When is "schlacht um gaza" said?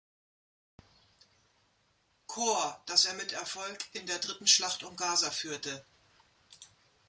4.47-5.29